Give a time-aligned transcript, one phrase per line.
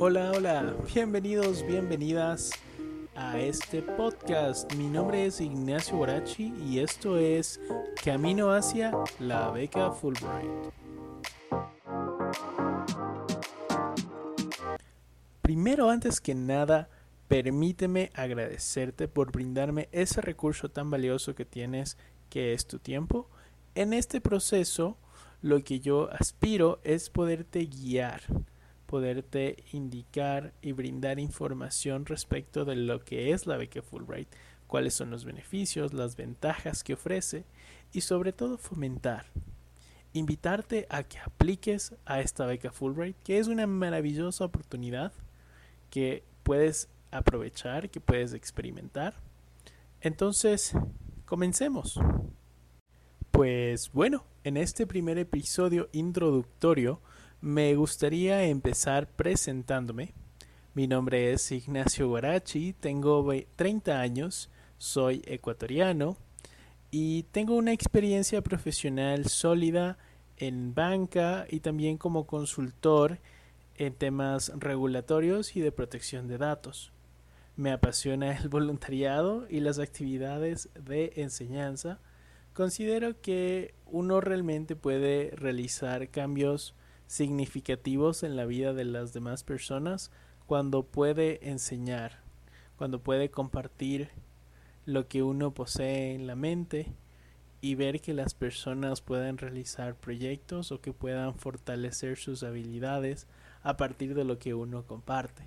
[0.00, 2.52] Hola, hola, bienvenidos, bienvenidas
[3.16, 4.72] a este podcast.
[4.76, 7.60] Mi nombre es Ignacio Borachi y esto es
[8.04, 10.72] Camino hacia la beca Fulbright.
[15.42, 16.88] Primero, antes que nada,
[17.26, 21.98] permíteme agradecerte por brindarme ese recurso tan valioso que tienes,
[22.30, 23.28] que es tu tiempo.
[23.74, 24.96] En este proceso,
[25.42, 28.22] lo que yo aspiro es poderte guiar
[28.88, 34.28] poderte indicar y brindar información respecto de lo que es la beca Fulbright,
[34.66, 37.44] cuáles son los beneficios, las ventajas que ofrece
[37.92, 39.26] y sobre todo fomentar,
[40.14, 45.12] invitarte a que apliques a esta beca Fulbright, que es una maravillosa oportunidad
[45.90, 49.16] que puedes aprovechar, que puedes experimentar.
[50.00, 50.72] Entonces,
[51.26, 52.00] comencemos.
[53.32, 57.02] Pues bueno, en este primer episodio introductorio
[57.40, 60.12] me gustaría empezar presentándome.
[60.74, 63.24] Mi nombre es Ignacio Guarachi, tengo
[63.56, 66.16] 30 años, soy ecuatoriano
[66.90, 69.98] y tengo una experiencia profesional sólida
[70.36, 73.20] en banca y también como consultor
[73.76, 76.92] en temas regulatorios y de protección de datos.
[77.54, 82.00] Me apasiona el voluntariado y las actividades de enseñanza.
[82.52, 86.74] Considero que uno realmente puede realizar cambios
[87.08, 90.12] significativos en la vida de las demás personas
[90.46, 92.20] cuando puede enseñar,
[92.76, 94.10] cuando puede compartir
[94.84, 96.94] lo que uno posee en la mente
[97.60, 103.26] y ver que las personas puedan realizar proyectos o que puedan fortalecer sus habilidades
[103.62, 105.42] a partir de lo que uno comparte.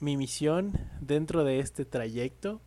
[0.00, 2.60] Mi misión dentro de este trayecto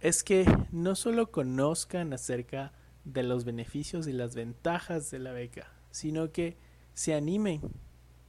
[0.00, 2.72] es que no solo conozcan acerca
[3.04, 6.56] de los beneficios y las ventajas de la beca, sino que
[6.96, 7.60] se animen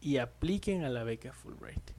[0.02, 1.92] y apliquen a la beca Fulbright,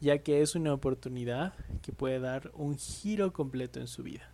[0.00, 4.28] ya que es una oportunidad que puede dar un giro completo en su vida,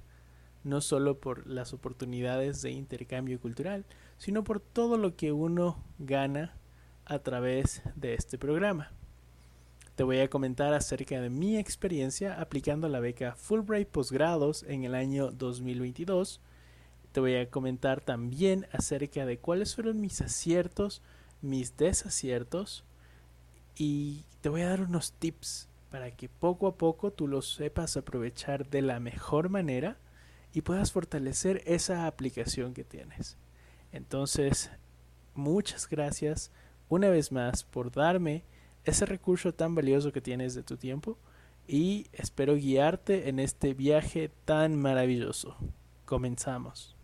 [0.64, 3.84] no solo por las oportunidades de intercambio cultural,
[4.16, 6.56] sino por todo lo que uno gana
[7.04, 8.90] a través de este programa.
[9.94, 14.94] Te voy a comentar acerca de mi experiencia aplicando la beca Fulbright Postgrados en el
[14.94, 16.40] año 2022.
[17.12, 21.02] Te voy a comentar también acerca de cuáles fueron mis aciertos,
[21.40, 22.84] mis desaciertos
[23.76, 27.96] y te voy a dar unos tips para que poco a poco tú los sepas
[27.96, 29.98] aprovechar de la mejor manera
[30.52, 33.36] y puedas fortalecer esa aplicación que tienes.
[33.92, 34.70] Entonces,
[35.34, 36.50] muchas gracias
[36.88, 38.44] una vez más por darme
[38.84, 41.18] ese recurso tan valioso que tienes de tu tiempo
[41.66, 45.56] y espero guiarte en este viaje tan maravilloso.
[46.06, 46.97] Comenzamos.